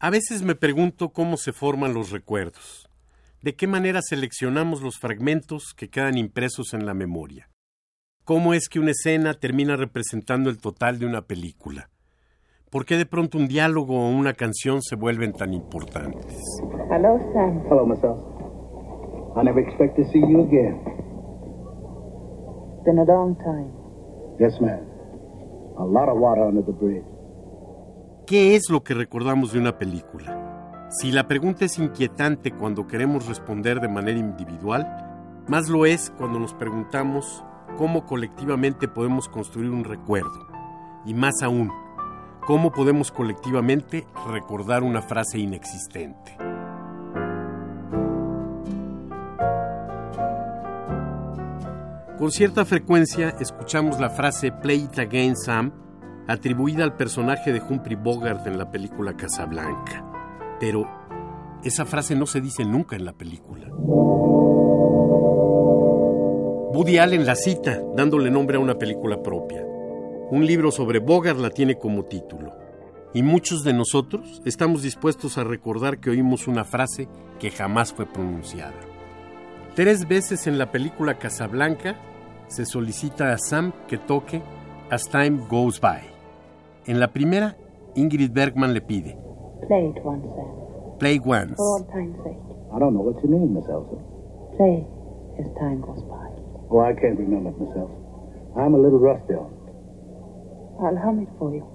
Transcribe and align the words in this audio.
A 0.00 0.10
veces 0.10 0.44
me 0.44 0.54
pregunto 0.54 1.08
cómo 1.08 1.36
se 1.36 1.52
forman 1.52 1.92
los 1.92 2.12
recuerdos, 2.12 2.88
de 3.42 3.56
qué 3.56 3.66
manera 3.66 4.00
seleccionamos 4.00 4.80
los 4.80 4.96
fragmentos 4.96 5.74
que 5.76 5.88
quedan 5.88 6.16
impresos 6.16 6.72
en 6.72 6.86
la 6.86 6.94
memoria, 6.94 7.48
cómo 8.24 8.54
es 8.54 8.68
que 8.68 8.78
una 8.78 8.92
escena 8.92 9.34
termina 9.34 9.74
representando 9.74 10.50
el 10.50 10.60
total 10.60 11.00
de 11.00 11.06
una 11.06 11.22
película, 11.22 11.90
por 12.70 12.84
qué 12.84 12.96
de 12.96 13.06
pronto 13.06 13.38
un 13.38 13.48
diálogo 13.48 13.98
o 13.98 14.10
una 14.10 14.34
canción 14.34 14.82
se 14.82 14.94
vuelven 14.94 15.32
tan 15.32 15.52
importantes. 15.52 16.32
Hello, 16.92 17.18
Sam. 17.34 17.64
Hello, 17.68 17.84
Miss 17.84 17.98
Elsa. 18.04 18.22
I 19.34 19.42
never 19.42 19.58
expect 19.60 19.96
to 19.96 20.04
see 20.12 20.20
you 20.20 20.42
again. 20.42 20.78
Been 22.84 23.00
a 23.00 23.04
long 23.04 23.36
time. 23.38 23.72
Yes, 24.38 24.60
ma'am. 24.60 24.86
A 25.76 25.84
lot 25.84 26.08
of 26.08 26.18
water 26.18 26.44
under 26.46 26.62
the 26.62 26.70
bridge. 26.70 27.17
¿Qué 28.28 28.56
es 28.56 28.68
lo 28.68 28.84
que 28.84 28.92
recordamos 28.92 29.52
de 29.52 29.58
una 29.58 29.78
película? 29.78 30.86
Si 30.90 31.12
la 31.12 31.26
pregunta 31.26 31.64
es 31.64 31.78
inquietante 31.78 32.50
cuando 32.50 32.86
queremos 32.86 33.24
responder 33.24 33.80
de 33.80 33.88
manera 33.88 34.18
individual, 34.18 34.86
más 35.48 35.70
lo 35.70 35.86
es 35.86 36.12
cuando 36.18 36.38
nos 36.38 36.52
preguntamos 36.52 37.42
cómo 37.78 38.04
colectivamente 38.04 38.86
podemos 38.86 39.30
construir 39.30 39.70
un 39.70 39.82
recuerdo. 39.82 40.46
Y 41.06 41.14
más 41.14 41.40
aún, 41.42 41.72
cómo 42.46 42.70
podemos 42.70 43.10
colectivamente 43.10 44.06
recordar 44.30 44.82
una 44.82 45.00
frase 45.00 45.38
inexistente. 45.38 46.36
Con 52.18 52.30
cierta 52.30 52.66
frecuencia 52.66 53.30
escuchamos 53.40 53.98
la 53.98 54.10
frase 54.10 54.52
Play 54.52 54.80
it 54.80 54.98
again, 54.98 55.34
Sam, 55.34 55.72
atribuida 56.28 56.84
al 56.84 56.94
personaje 56.94 57.52
de 57.52 57.60
Humphrey 57.60 57.96
Bogart 57.96 58.46
en 58.46 58.58
la 58.58 58.70
película 58.70 59.16
Casablanca. 59.16 60.04
Pero 60.60 60.86
esa 61.64 61.86
frase 61.86 62.14
no 62.14 62.26
se 62.26 62.40
dice 62.40 62.64
nunca 62.64 62.94
en 62.96 63.04
la 63.06 63.14
película. 63.14 63.66
Woody 66.70 66.98
Allen 66.98 67.24
la 67.24 67.34
cita, 67.34 67.80
dándole 67.96 68.30
nombre 68.30 68.58
a 68.58 68.60
una 68.60 68.74
película 68.74 69.22
propia. 69.22 69.64
Un 70.30 70.46
libro 70.46 70.70
sobre 70.70 70.98
Bogart 70.98 71.38
la 71.40 71.50
tiene 71.50 71.78
como 71.78 72.04
título. 72.04 72.52
Y 73.14 73.22
muchos 73.22 73.64
de 73.64 73.72
nosotros 73.72 74.42
estamos 74.44 74.82
dispuestos 74.82 75.38
a 75.38 75.44
recordar 75.44 75.98
que 75.98 76.10
oímos 76.10 76.46
una 76.46 76.64
frase 76.64 77.08
que 77.40 77.50
jamás 77.50 77.94
fue 77.94 78.04
pronunciada. 78.04 78.74
Tres 79.74 80.06
veces 80.06 80.46
en 80.46 80.58
la 80.58 80.70
película 80.70 81.18
Casablanca 81.18 81.96
se 82.48 82.66
solicita 82.66 83.32
a 83.32 83.38
Sam 83.38 83.72
que 83.88 83.96
toque 83.96 84.42
As 84.90 85.08
Time 85.08 85.46
Goes 85.48 85.80
By. 85.80 86.17
En 86.88 86.98
la 86.98 87.08
primera, 87.08 87.54
Ingrid 87.96 88.32
Bergman 88.32 88.72
le 88.72 88.80
pide 88.80 89.14
Play 89.66 89.88
it 89.90 90.02
once, 90.02 90.24
Sam. 90.34 90.98
Play 90.98 91.20
Once. 91.22 91.54
For 91.56 91.66
all 91.66 91.84
time's 91.92 92.16
sake. 92.24 92.40
I 92.74 92.78
don't 92.78 92.94
know 92.94 93.04
what 93.04 93.22
you 93.22 93.28
mean, 93.28 93.52
Miss 93.52 93.68
Elsa. 93.68 94.00
Play 94.56 94.86
as 95.38 95.46
time 95.60 95.82
goes 95.82 96.02
by. 96.08 96.32
Oh, 96.70 96.80
I 96.80 96.94
can't 96.94 97.18
remember, 97.18 97.52
Miss 97.60 97.76
Elsa. 97.76 97.92
I'm 98.56 98.72
a 98.72 98.78
little 98.78 98.98
rusty 98.98 99.34
on 99.34 99.52
it. 99.52 99.68
I'll 100.80 100.96
hum 100.96 101.20
it 101.20 101.28
for 101.38 101.52
you. 101.54 101.66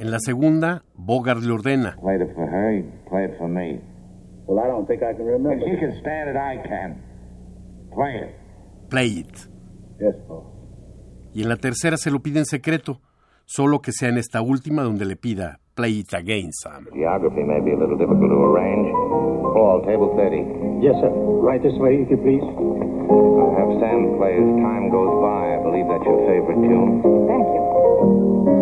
En 0.00 0.10
la 0.10 0.18
segunda, 0.20 0.84
Bogart 0.94 1.42
le 1.42 1.52
ordena 1.52 1.96
Played 2.00 2.22
it 2.22 2.34
for 2.34 2.46
her, 2.46 2.72
you 2.72 2.84
play 3.08 3.24
it 3.24 3.36
for 3.36 3.48
me. 3.48 3.80
Well, 4.46 4.64
I 4.64 4.68
don't 4.68 4.86
think 4.86 5.02
I 5.02 5.12
can 5.12 5.26
remember. 5.26 5.58
If 5.58 5.74
she 5.74 5.76
can 5.76 6.00
stand 6.00 6.30
it, 6.30 6.36
I 6.36 6.56
can. 6.66 7.11
Play 7.94 8.16
it. 8.16 8.34
Play 8.88 9.06
It. 9.20 9.36
Yes. 10.00 10.14
Y 11.34 11.42
en 11.42 11.48
la 11.48 11.56
tercera 11.56 11.96
se 11.96 12.10
lo 12.10 12.20
pide 12.20 12.40
en 12.40 12.44
secreto, 12.44 13.00
solo 13.44 13.80
que 13.80 13.92
sea 13.92 14.08
en 14.08 14.18
esta 14.18 14.42
última 14.42 14.82
donde 14.82 15.04
le 15.04 15.16
pida 15.16 15.60
Play 15.74 16.00
It 16.00 16.12
Again, 16.14 16.52
Sam. 16.52 16.86
Geography 16.92 17.42
may 17.42 17.60
be 17.60 17.72
a 17.72 17.76
little 17.78 17.96
difficult 17.96 18.28
to 18.28 18.42
arrange. 18.44 18.92
Paul, 19.54 19.82
table 19.86 20.12
30. 20.16 20.84
Yes, 20.84 20.94
sir. 21.00 21.08
Right 21.08 21.62
this 21.62 21.76
way, 21.78 22.02
if 22.02 22.10
you 22.10 22.18
please. 22.18 22.44
I'll 22.44 23.56
have 23.56 23.72
Sam 23.80 24.16
play 24.18 24.36
as 24.36 24.50
time 24.60 24.90
goes 24.90 25.12
by. 25.20 25.56
I 25.56 25.62
believe 25.62 25.88
that's 25.88 26.04
your 26.04 26.20
favorite 26.28 26.60
tune. 26.60 27.00
Thank 27.28 27.46
you. 27.48 28.61